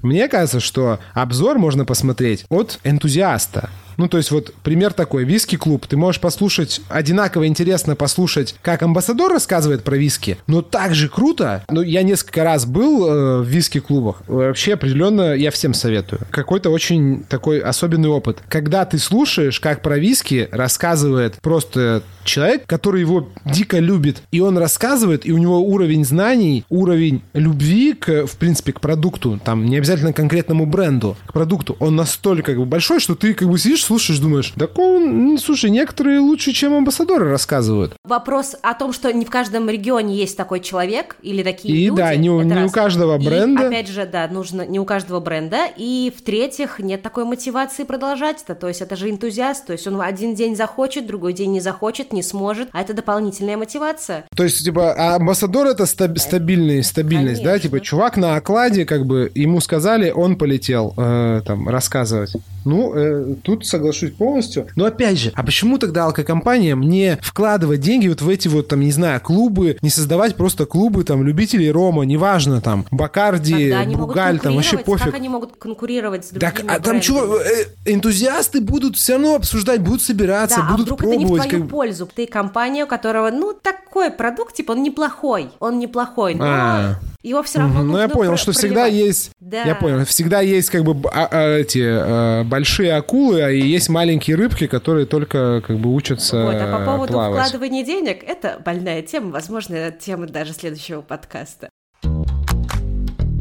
[0.03, 3.71] Мне кажется, что обзор можно посмотреть от энтузиаста.
[4.03, 5.23] Ну, то есть вот пример такой.
[5.23, 5.87] Виски-клуб.
[5.87, 11.65] Ты можешь послушать, одинаково интересно послушать, как амбассадор рассказывает про виски, но также круто.
[11.71, 14.25] Ну, я несколько раз был э, в виски-клубах.
[14.27, 16.23] Вообще определенно я всем советую.
[16.31, 18.43] Какой-то очень такой особенный опыт.
[18.49, 24.59] Когда ты слушаешь, как про виски рассказывает просто человек, который его дико любит, и он
[24.59, 29.77] рассказывает, и у него уровень знаний, уровень любви к, в принципе, к продукту, там, не
[29.77, 33.85] обязательно конкретному бренду, к продукту, он настолько как бы большой, что ты как бы сидишь,
[33.93, 37.93] слушаешь, думаешь, так он, слушай, некоторые лучше, чем амбассадоры рассказывают.
[38.05, 41.97] Вопрос о том, что не в каждом регионе есть такой человек или такие И люди.
[41.99, 43.67] да, не не у каждого И, бренда.
[43.69, 45.67] опять же, да, нужно не у каждого бренда.
[45.77, 48.55] И в-третьих, нет такой мотивации продолжать это.
[48.55, 49.67] То есть это же энтузиаст.
[49.67, 52.71] То есть он один день захочет, другой день не захочет, не сможет.
[52.73, 54.25] А это дополнительная мотивация.
[54.35, 57.51] То есть, типа, а амбассадор это стаб- стабильный, стабильность, да?
[57.51, 57.69] Конечно.
[57.69, 62.33] Типа, чувак на окладе, как бы, ему сказали, он полетел э, там рассказывать.
[62.65, 64.69] Ну, э, тут соглашусь полностью.
[64.77, 68.81] Но опять же, а почему тогда алкокомпаниям не вкладывать деньги вот в эти вот, там,
[68.81, 74.55] не знаю, клубы, не создавать просто клубы, там, любителей рома, неважно, там, Бакарди, Бругаль, там,
[74.57, 75.07] вообще пофиг.
[75.07, 79.35] Как они могут конкурировать с другими Так, а там чего, э, энтузиасты будут все равно
[79.37, 81.49] обсуждать, будут собираться, Да, а будут вдруг это не в пробовать.
[81.49, 82.09] твою как пользу.
[82.15, 85.49] Ты компания, у которого, ну, такой продукт, типа, он неплохой.
[85.61, 86.95] Он неплохой, но А.
[87.23, 89.07] его все равно Мгм, Ну, я понял, про- что всегда проливать.
[89.07, 89.31] есть...
[89.41, 89.63] Да.
[89.65, 93.89] Я понял, всегда есть как бы а- а, эти э, большие акулы, а и есть
[93.89, 97.49] маленькие рыбки, которые только как бы учатся Вот, а по поводу плавать.
[97.49, 101.69] вкладывания денег, это больная тема, возможно, тема даже следующего подкаста.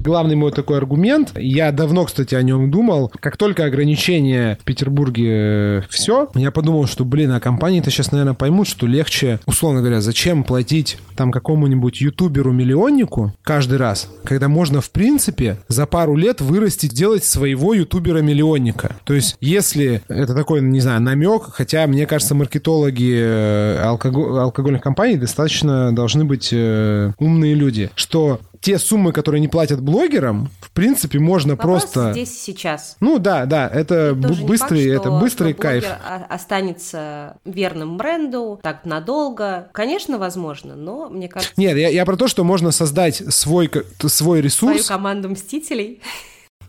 [0.04, 5.86] Главный мой такой аргумент, я давно, кстати, о нем думал, как только ограничение в Петербурге
[5.90, 10.44] все, я подумал, что, блин, а компании-то сейчас, наверное, поймут, что легче, условно говоря, зачем
[10.44, 17.24] платить там какому-нибудь ютуберу-миллионнику каждый раз, когда можно, в принципе, за пару лет вырастить, сделать
[17.24, 18.96] своего ютубера-миллионника.
[19.04, 24.82] То есть, если это такой, не знаю, намек, хотя, мне кажется, маркетологи э, алкого- алкогольных
[24.82, 30.70] компаний достаточно должны быть э, умные люди, что те суммы, которые не платят блогерам, в
[30.72, 32.12] принципе, можно Вопрос просто...
[32.14, 32.96] здесь и сейчас.
[33.00, 35.86] Ну да, да, это не быстрый, факт, это что- быстрый что кайф.
[36.30, 39.68] останется верным бренду так надолго.
[39.72, 43.70] Конечно, возможно, но мне кажется, Нет, я, я про то, что можно создать свой,
[44.00, 46.00] свой свою ресурс, команду мстителей.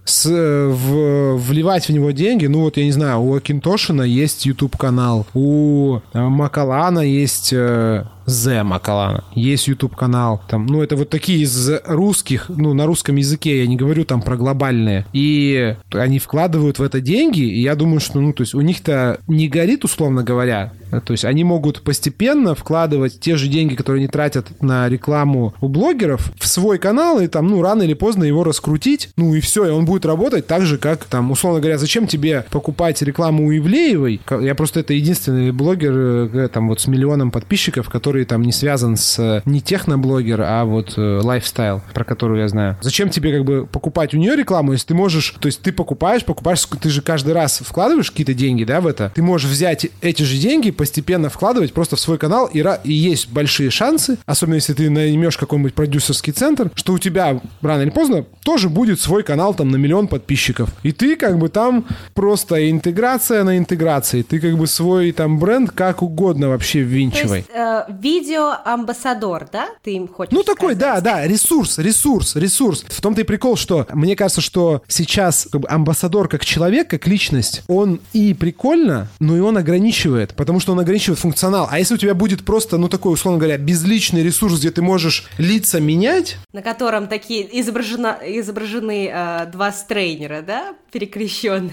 [0.04, 2.46] с, э, в- вливать в него деньги.
[2.46, 7.52] Ну вот, я не знаю, у Акинтошина есть YouTube-канал, у э, Макалана есть...
[7.52, 9.24] э, The Макалана.
[9.34, 10.42] Есть YouTube-канал.
[10.48, 14.22] Там, ну, это вот такие из русских, ну, на русском языке, я не говорю там
[14.22, 15.06] про глобальные.
[15.12, 19.20] И они вкладывают в это деньги, и я думаю, что, ну, то есть у них-то
[19.28, 20.72] не горит, условно говоря.
[21.00, 25.68] То есть они могут постепенно вкладывать те же деньги, которые они тратят на рекламу у
[25.68, 29.66] блогеров, в свой канал, и там, ну, рано или поздно его раскрутить, ну, и все,
[29.66, 33.52] и он будет работать так же, как, там, условно говоря, зачем тебе покупать рекламу у
[33.52, 34.20] Ивлеевой?
[34.40, 38.96] Я просто это единственный блогер, э, там, вот с миллионом подписчиков, который там не связан
[38.96, 42.76] с э, не техноблогер, а вот э, лайфстайл, про которую я знаю.
[42.80, 46.24] Зачем тебе как бы покупать у нее рекламу, если ты можешь, то есть ты покупаешь,
[46.24, 49.12] покупаешь, ты же каждый раз вкладываешь какие-то деньги, да, в это.
[49.14, 53.30] Ты можешь взять эти же деньги, постепенно вкладывать просто в свой канал, и, и есть
[53.30, 58.24] большие шансы, особенно если ты наймешь какой-нибудь продюсерский центр, что у тебя рано или поздно
[58.44, 60.70] тоже будет свой канал там на миллион подписчиков.
[60.82, 64.22] И ты как бы там просто интеграция на интеграции.
[64.22, 67.38] Ты как бы свой там бренд как угодно вообще То ввинчивай.
[67.38, 69.68] есть, э, видеоамбассадор, да?
[69.82, 70.78] Ты им хочешь Ну, такой, сказать?
[70.78, 72.84] да, да, ресурс, ресурс, ресурс.
[72.88, 77.06] В том-то и прикол, что мне кажется, что сейчас как бы, амбассадор как человек, как
[77.06, 81.68] личность, он и прикольно, но и он ограничивает, потому что он ограничивает функционал.
[81.70, 85.26] А если у тебя будет просто, ну, такой, условно говоря, безличный ресурс, где ты можешь
[85.38, 90.74] лица менять, На котором такие изображено, изображены э, два стрейнера, да?
[90.90, 91.72] Перекрещенные.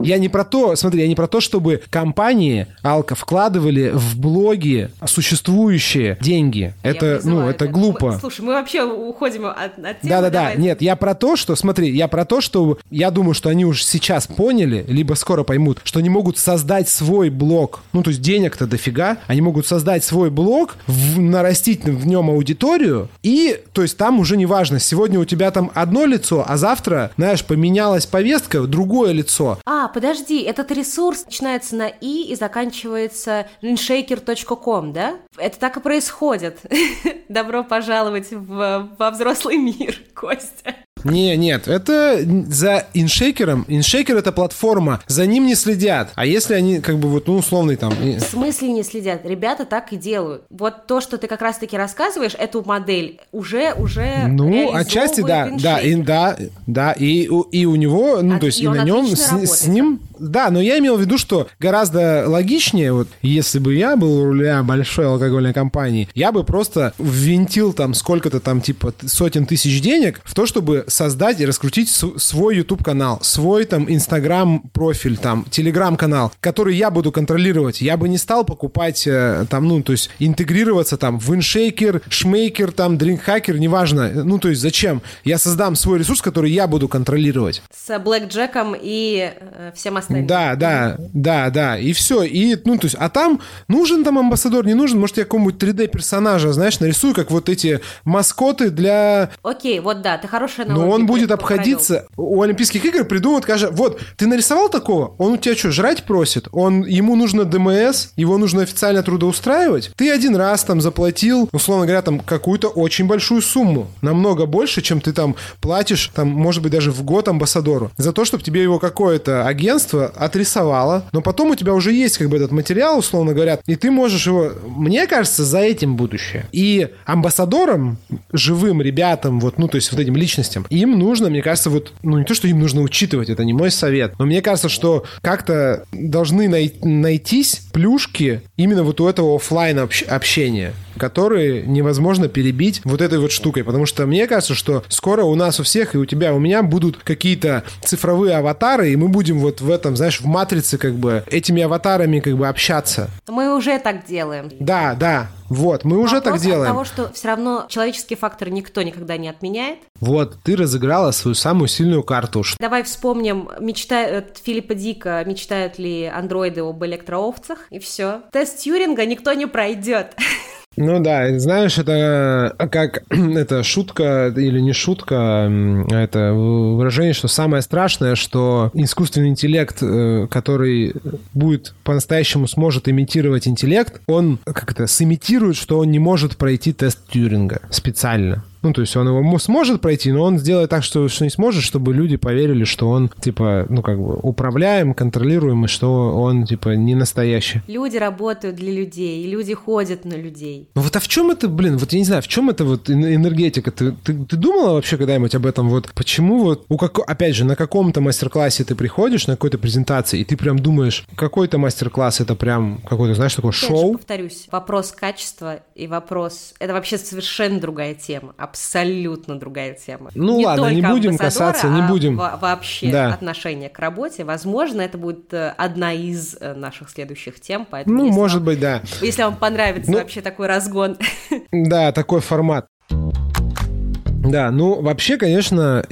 [0.00, 4.90] Я не про то, смотри, я не про то, чтобы компании Алка вкладывали в блоги
[5.06, 6.74] существующие деньги.
[6.82, 8.16] Я Это, ну, это к- глупо.
[8.20, 9.94] Слушай, мы вообще уходим от, от темы.
[10.02, 13.64] Да-да-да, нет, я про то, что, смотри, я про то, что я думаю, что они
[13.64, 18.20] уже сейчас поняли, либо скоро поймут, что они могут создать свой блог, ну, то есть
[18.22, 23.96] денег-то дофига, они могут создать свой блог, в- нарастить в нем аудиторию, и, то есть
[23.96, 28.62] там уже не важно, сегодня у тебя там одно лицо, а завтра, знаешь, поменялась повестка,
[28.62, 29.58] другое лицо.
[29.66, 35.18] А, подожди, этот ресурс начинается на и и заканчивается rinshaker.com, да?
[35.36, 36.58] Это так и происходит.
[37.28, 40.74] Добро пожаловать в, во взрослый мир, Костя.
[41.04, 43.64] Не, нет, это за иншейкером.
[43.68, 46.10] Иншейкер это платформа, за ним не следят.
[46.14, 47.92] А если они, как бы, вот, ну, условный там...
[47.92, 49.24] В смысле не следят?
[49.24, 50.42] Ребята так и делают.
[50.50, 55.78] Вот то, что ты как раз-таки рассказываешь, эту модель уже, уже Ну, отчасти, да, да,
[55.78, 59.06] и, да, да, и, и у него, ну, А, то есть и и, на нем
[59.06, 63.58] с, работает, с ним, да, но я имел в виду, что гораздо логичнее, вот, если
[63.58, 68.60] бы я был у руля большой алкогольной компании, я бы просто ввинтил там сколько-то там,
[68.60, 75.16] типа, сотен тысяч денег в то, чтобы создать и раскрутить свой YouTube-канал, свой там Instagram-профиль,
[75.16, 77.80] там, Telegram-канал, который я буду контролировать.
[77.80, 82.72] Я бы не стал покупать э, там, ну, то есть интегрироваться там в InShaker, Шмейкер,
[82.72, 84.10] там, DrinkHacker, неважно.
[84.24, 85.00] Ну, то есть зачем?
[85.22, 87.62] Я создам свой ресурс, который я буду контролировать.
[87.72, 90.26] С Блэк Джеком и э, всем остальным.
[90.26, 92.24] Да, да, да, да, и все.
[92.24, 96.52] И, ну, то есть, а там нужен там амбассадор, не нужен, может, я какого-нибудь 3D-персонажа,
[96.52, 101.28] знаешь, нарисую, как вот эти маскоты для Окей, вот да, ты хорошая Но он будет
[101.28, 101.34] провел.
[101.34, 102.06] обходиться.
[102.16, 106.48] У Олимпийских игр придумают, скажет, вот, ты нарисовал такого, он у тебя что, жрать просит?
[106.52, 109.92] Он, ему нужно ДМС, его нужно официально трудоустраивать?
[109.96, 113.88] Ты один раз там заплатил, условно говоря, там какую-то очень большую сумму.
[114.02, 117.90] Намного больше, чем ты там платишь, там, может быть, даже в год амбассадору.
[117.96, 121.04] За то, чтобы тебе его какое-то агентство отрисовало.
[121.12, 124.26] Но потом у тебя уже есть как бы этот материал, условно говоря, и ты можешь
[124.26, 124.52] его...
[124.66, 126.46] Мне кажется, за этим будущее.
[126.52, 127.98] И амбассадорам,
[128.32, 132.18] живым ребятам, вот, ну, то есть вот этим личностям, им нужно, мне кажется, вот, ну,
[132.18, 135.84] не то, что им нужно учитывать, это не мой совет, но мне кажется, что как-то
[135.92, 143.18] должны най- найтись плюшки именно вот у этого оффлайн общения которые невозможно перебить вот этой
[143.18, 146.34] вот штукой, потому что мне кажется, что скоро у нас у всех и у тебя,
[146.34, 150.76] у меня будут какие-то цифровые аватары, и мы будем вот в этом, знаешь, в матрице
[150.76, 153.10] как бы этими аватарами как бы общаться.
[153.28, 154.50] Мы уже так делаем.
[154.58, 156.72] Да, да, вот, мы уже так Вопрос от делаем.
[156.72, 159.78] того, что все равно человеческий фактор никто никогда не отменяет.
[160.00, 162.42] Вот, ты разыграла свою самую сильную карту.
[162.58, 168.22] Давай вспомним, мечтают Филиппа Дика, мечтают ли андроиды об электроовцах, и все.
[168.32, 170.14] Тест Тьюринга никто не пройдет.
[170.76, 175.50] Ну да, знаешь, это как это шутка или не шутка,
[175.90, 180.94] это выражение, что самое страшное, что искусственный интеллект, э, который
[181.34, 187.00] будет по-настоящему сможет имитировать интеллект, он как это сымитирует, что он не может пройти тест
[187.10, 188.44] Тьюринга специально.
[188.62, 191.30] Ну, то есть он его мо- сможет пройти, но он сделает так, что, что не
[191.30, 196.44] сможет, чтобы люди поверили, что он, типа, ну, как бы управляем, контролируем, и что он,
[196.44, 197.60] типа, не настоящий.
[197.66, 200.68] Люди работают для людей, и люди ходят на людей.
[200.74, 202.88] Ну вот а в чем это, блин, вот я не знаю, в чем это вот
[202.90, 203.70] эн- энергетика?
[203.70, 205.68] Ты, ты, ты думала вообще когда-нибудь об этом?
[205.68, 210.20] Вот почему вот, у како, опять же, на каком-то мастер-классе ты приходишь, на какой-то презентации,
[210.20, 213.92] и ты прям думаешь, какой-то мастер-класс это прям какой-то, знаешь, такое Опять же, шоу?
[213.92, 216.54] повторюсь, вопрос качества и вопрос...
[216.58, 220.10] Это вообще совершенно другая тема, абсолютно другая тема.
[220.14, 222.16] Ну ладно, не будем касаться, не а будем.
[222.16, 223.12] во- вообще Да.
[223.14, 224.24] отношение к работе.
[224.24, 228.60] Возможно, это будет э, одна из э, наших следующих тем, поэтому Ну, может вам- быть,
[228.60, 228.82] да.
[229.02, 230.96] Если вам понравится Ну- вообще такой разгон,
[231.52, 232.66] Да, такой формат.
[232.90, 235.84] Да, ну вообще, конечно,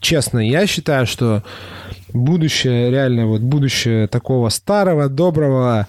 [0.00, 1.42] честно, я считаю, что
[2.12, 5.86] будущее, реально вот будущее такого старого, доброго,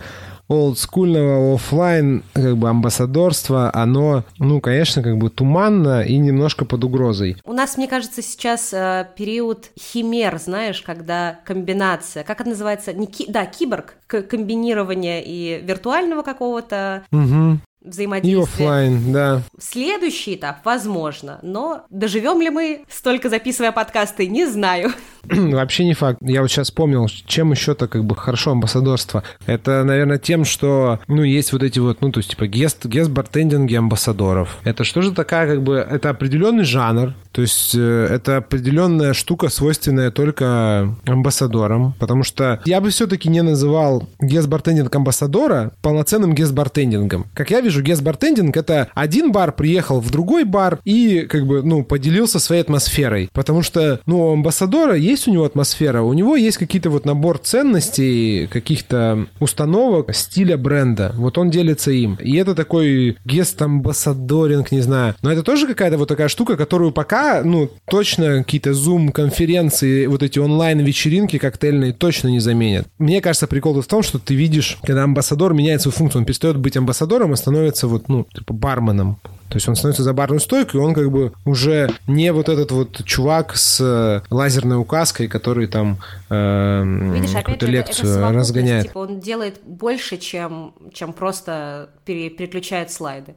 [0.47, 7.37] олдскульного оффлайн как бы амбассадорства, оно, ну, конечно, как бы туманно и немножко под угрозой.
[7.45, 13.07] У нас, мне кажется, сейчас э, период химер, знаешь, когда комбинация, как это называется, не
[13.07, 17.61] ки- да, киборг, комбинирование и виртуального какого-то Мгм.
[17.87, 18.39] Взаимодействия.
[18.39, 19.41] И офлайн, да.
[19.59, 24.91] Следующий этап, возможно, но доживем ли мы, столько записывая подкасты, не знаю.
[25.23, 26.19] Вообще не факт.
[26.21, 29.23] Я вот сейчас вспомнил, чем еще-то как бы хорошо амбассадорство.
[29.45, 33.70] Это, наверное, тем, что, ну, есть вот эти вот, ну, то есть, типа, guest, guest-bartending
[33.70, 34.57] и амбассадоров.
[34.63, 39.49] Это что же такая, как бы, это определенный жанр, то есть, э, это определенная штука,
[39.49, 47.27] свойственная только амбассадорам, потому что я бы все-таки не называл guest-bartending амбассадора полноценным guest-bartending ом.
[47.35, 51.83] Как я вижу, guest-bartending — это один бар приехал в другой бар и, как бы, ну,
[51.83, 53.29] поделился своей атмосферой.
[53.33, 57.37] Потому что, ну, у амбассадора есть у него атмосфера, у него есть какие-то вот набор
[57.37, 61.11] ценностей, каких-то установок стиля бренда.
[61.13, 62.17] Вот он делится им.
[62.19, 65.13] И это такой guest-ambassadoring, не знаю.
[65.21, 70.39] Но это тоже какая-то вот такая штука, которую пока, ну, точно какие-то зум-конференции, вот эти
[70.39, 72.87] онлайн-вечеринки коктейльные точно не заменят.
[72.97, 76.57] Мне кажется, прикол в том, что ты видишь, когда амбассадор меняет свою функцию, он перестает
[76.57, 79.19] быть амбассадором и становится вот, ну, типа барменом.
[79.49, 82.71] То есть он становится за барную стойку, и он как бы уже не вот этот
[82.71, 88.87] вот чувак с э, лазерной указкой, который там э, Видишь, какую-то лекцию это, это разгоняет.
[88.87, 93.35] Типа он делает больше, чем, чем просто пере, переключает слайды.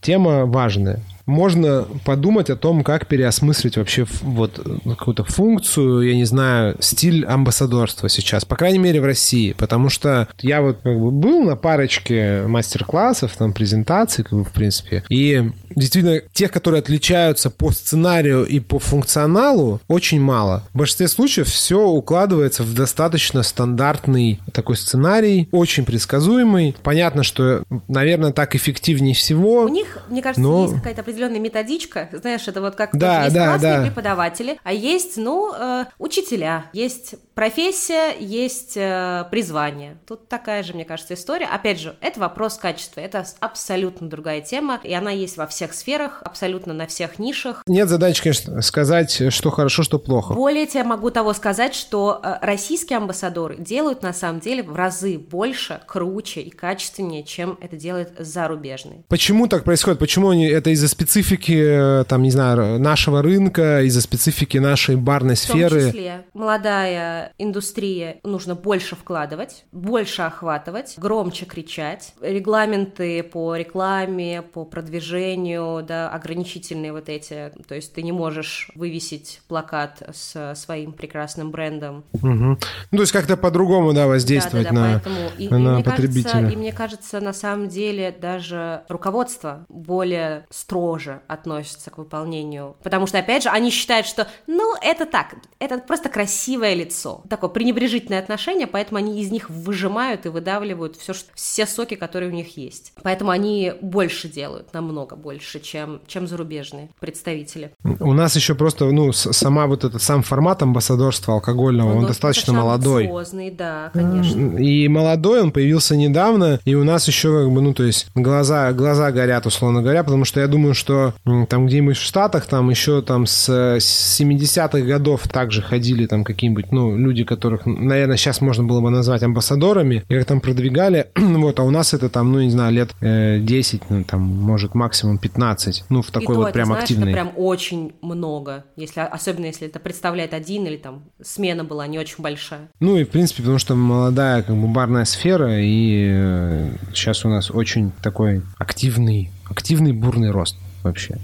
[0.00, 6.76] Тема важная можно подумать о том, как переосмыслить вообще вот какую-то функцию, я не знаю,
[6.80, 11.42] стиль амбассадорства сейчас, по крайней мере в России, потому что я вот как бы был
[11.42, 17.70] на парочке мастер-классов, там презентаций, как бы в принципе, и действительно тех, которые отличаются по
[17.70, 20.64] сценарию и по функционалу, очень мало.
[20.72, 26.76] В большинстве случаев все укладывается в достаточно стандартный такой сценарий, очень предсказуемый.
[26.82, 29.64] Понятно, что, наверное, так эффективнее всего.
[29.64, 30.62] У них, мне кажется, но...
[30.64, 32.08] есть какая-то определенная методичка.
[32.12, 33.82] Знаешь, это вот как да, есть да, классные да.
[33.84, 39.96] преподаватели, а есть, ну, э, учителя, есть профессия, есть э, призвание.
[40.06, 41.46] Тут такая же, мне кажется, история.
[41.46, 46.22] Опять же, это вопрос качества, это абсолютно другая тема, и она есть во всех сферах,
[46.24, 47.62] абсолютно на всех нишах.
[47.66, 50.34] Нет задачи, конечно, сказать, что хорошо, что плохо.
[50.34, 55.18] Более тебе могу того сказать, что э, российские амбассадоры делают на самом деле в разы
[55.18, 59.04] больше, круче и качественнее, чем это делает зарубежные.
[59.08, 59.98] Почему так происходит?
[59.98, 65.36] Почему они это из-за специфики, э, там, не знаю, нашего рынка, из-за специфики нашей барной
[65.36, 65.80] сферы?
[65.80, 72.14] В том числе молодая индустрия, нужно больше вкладывать, больше охватывать, громче кричать.
[72.20, 77.52] Регламенты по рекламе, по продвижению, да, ограничительные вот эти.
[77.66, 82.04] То есть ты не можешь вывесить плакат с своим прекрасным брендом.
[82.12, 82.28] Угу.
[82.28, 82.58] Ну,
[82.92, 85.30] то есть как-то по-другому, да, воздействовать да, да, да, на, поэтому.
[85.36, 86.32] И, на и потребителя.
[86.32, 90.46] Кажется, и мне кажется, на самом деле даже руководство более
[90.92, 92.76] строже относится к выполнению.
[92.82, 97.22] Потому что, опять же, они считают, что, ну, это так, это просто красивое лицо.
[97.28, 102.34] Такое пренебрежительное отношение, поэтому они из них выжимают и выдавливают все, все соки, которые у
[102.34, 102.92] них есть.
[103.02, 107.72] Поэтому они больше делают, намного больше, чем, чем зарубежные представители.
[108.00, 112.52] У нас еще просто, ну, сама вот этот сам формат амбассадорства алкогольного, он, он достаточно
[112.52, 113.08] молодой.
[113.50, 114.58] да, конечно.
[114.58, 118.72] И молодой, он появился недавно, и у нас еще, как бы, ну, то есть глаза,
[118.72, 121.14] глаза горят, условно говоря, потому что я думаю, что
[121.48, 126.96] там где-нибудь в Штатах, там еще там с 70-х годов также ходили там какие-нибудь, ну,
[126.96, 131.62] люди, которых, наверное, сейчас можно было бы назвать амбассадорами, и как там продвигали, вот, а
[131.62, 135.84] у нас это там, ну, не знаю, лет э, 10, ну, там, может, максимум 15,
[135.88, 137.12] ну, в такой и вот то, прям знаешь, активный.
[137.12, 141.98] это прям очень много, если, особенно если это представляет один или там смена была не
[142.00, 142.68] очень большая.
[142.80, 147.28] Ну, и, в принципе, потому что молодая, как бы, барная сфера, и э, сейчас у
[147.28, 151.16] нас очень такой активный, активный бурный рост вообще.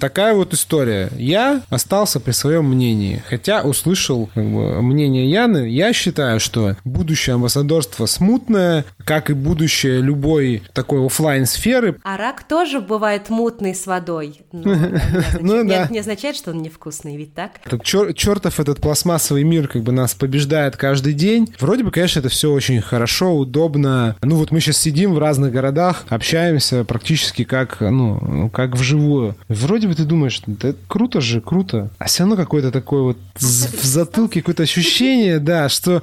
[0.00, 1.10] Такая вот история.
[1.16, 3.22] Я остался при своем мнении.
[3.28, 5.68] Хотя услышал как бы, мнение Яны.
[5.68, 12.44] Я считаю, что будущее амбассадорства смутное, как и будущее любой такой офлайн сферы А рак
[12.44, 14.40] тоже бывает мутный с водой.
[15.40, 15.84] Ну, да.
[15.84, 17.60] Это не означает, что он невкусный, ведь так?
[17.82, 21.52] Чертов этот пластмассовый мир как бы нас побеждает каждый день.
[21.60, 24.16] Вроде бы, конечно, это все очень хорошо, удобно.
[24.22, 29.36] Ну вот мы сейчас сидим в разных городах, общаемся практически как, ну, как вживую.
[29.48, 31.90] Вроде бы ты думаешь, да круто же, круто.
[31.98, 36.02] А все равно какое-то такое вот в затылке какое-то ощущение, да, что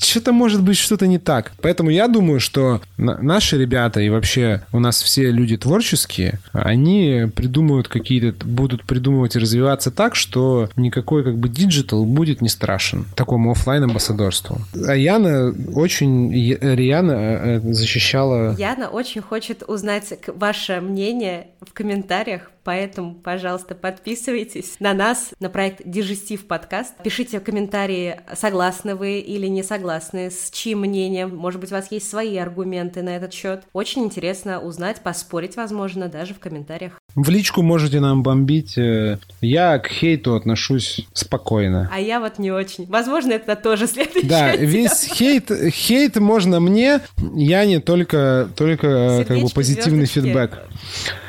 [0.00, 1.52] что-то может быть что-то не так.
[1.60, 7.88] Поэтому я думаю, что наши ребята и вообще у нас все люди творческие, они придумывают
[7.88, 13.52] какие-то, будут придумывать и развиваться так, что никакой как бы digital будет не страшен такому
[13.52, 14.58] офлайн амбассадорству.
[14.86, 18.54] А Яна очень рьяно э, защищала...
[18.56, 25.80] Яна очень хочет узнать ваше мнение в комментариях Поэтому, пожалуйста, подписывайтесь на нас, на проект
[25.86, 26.92] Дежестив подкаст.
[27.02, 31.34] Пишите в комментарии, согласны вы или не согласны, с чьим мнением.
[31.34, 33.62] Может быть, у вас есть свои аргументы на этот счет.
[33.72, 37.00] Очень интересно узнать, поспорить, возможно, даже в комментариях.
[37.14, 38.76] В личку можете нам бомбить.
[38.76, 41.88] Э, я к хейту отношусь спокойно.
[41.90, 42.84] А я вот не очень.
[42.84, 44.28] Возможно, это тоже следующий.
[44.28, 47.00] Да, весь хейт, хейт можно мне,
[47.34, 50.68] я не только, только как бы позитивный фидбэк.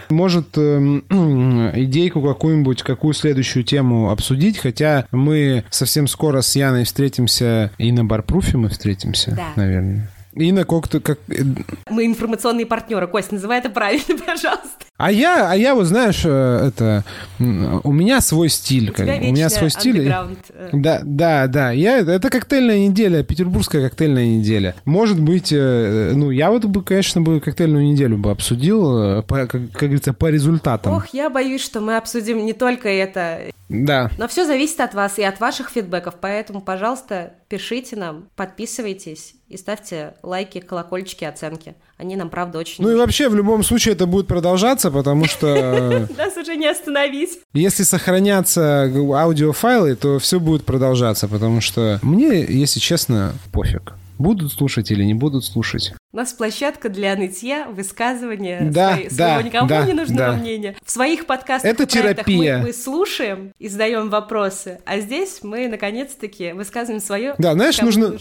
[0.10, 1.04] Может, эм,
[1.76, 8.04] идейку какую-нибудь, какую следующую тему обсудить, хотя мы совсем скоро с Яной встретимся, и на
[8.04, 9.48] Барпруфе мы встретимся, да.
[9.56, 10.10] наверное.
[10.34, 11.20] И на как-то как...
[11.30, 11.42] Э,
[11.90, 13.08] мы информационные партнеры.
[13.08, 14.86] Кость, называй это правильно, пожалуйста.
[14.98, 17.04] А я, а я вот знаешь, э, это
[17.40, 20.08] у меня свой стиль, у, как, у меня свой стиль.
[20.08, 20.70] Э.
[20.72, 21.72] Да, да, да.
[21.72, 24.76] Я это коктейльная неделя, петербургская коктейльная неделя.
[24.86, 29.72] Может быть, ну я вот бы, конечно, бы коктейльную неделю бы обсудил, по, как, как
[29.72, 30.94] говорится, по результатам.
[30.94, 33.40] Ох, я боюсь, что мы обсудим не только это.
[33.70, 34.12] Да.
[34.18, 39.58] Но все зависит от вас и от ваших фидбэков, поэтому, пожалуйста, пишите нам, подписывайтесь и
[39.58, 41.76] ставьте лайки, колокольчики, оценки.
[41.98, 46.08] Они нам, правда, очень Ну и вообще, в любом случае, это будет продолжаться, потому что...
[46.18, 47.40] Нас уже не остановить.
[47.54, 53.94] Если сохранятся аудиофайлы, то все будет продолжаться, потому что мне, если честно, пофиг.
[54.18, 55.94] Будут слушать или не будут слушать.
[56.12, 60.38] У нас площадка для нытья, высказывания да, свои, да, своего никому да, не нужного да.
[60.38, 60.76] мнения.
[60.84, 62.58] В своих подкастах Это терапия.
[62.58, 67.36] Мы, мы слушаем и задаем вопросы, а здесь мы наконец-таки высказываем свое.
[67.38, 68.18] Да, знаешь, нужно,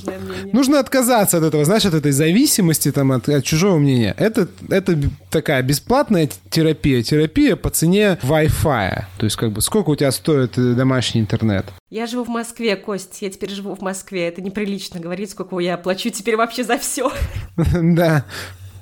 [0.53, 4.15] нужно отказаться от этого, знаешь, от этой зависимости там, от, от чужого мнения.
[4.19, 4.95] Это, это
[5.31, 9.05] такая бесплатная терапия, терапия по цене Wi-Fi.
[9.17, 11.65] То есть, как бы, сколько у тебя стоит э, домашний интернет?
[11.89, 14.29] Я живу в Москве, Кость, я теперь живу в Москве.
[14.29, 17.11] Это неприлично говорить, сколько я плачу теперь вообще за все.
[17.95, 18.25] Да.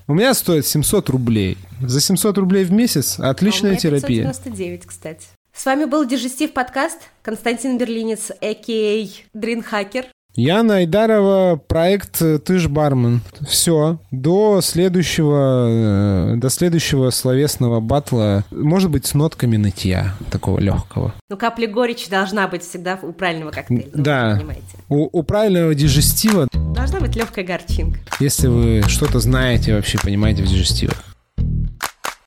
[0.09, 1.59] У меня стоит 700 рублей.
[1.81, 4.23] За 700 рублей в месяц отличная а у меня терапия.
[4.25, 5.27] 599, кстати.
[5.53, 6.99] С вами был Дежестив подкаст.
[7.23, 9.09] Константин Берлинец, а.к.а.
[9.35, 10.07] Дринхакер.
[10.37, 13.23] Яна Айдарова, проект «Ты ж бармен».
[13.49, 13.99] Все.
[14.11, 21.15] До следующего, э, до следующего словесного батла, может быть, с нотками нытья такого легкого.
[21.31, 23.89] Ну, капля горечи должна быть всегда у правильного коктейля.
[23.95, 24.43] Да.
[24.91, 27.99] У, у правильного дижестива должна быть легкая горчинка.
[28.21, 31.16] Если вы что-то знаете вообще, понимаете в дижестивах.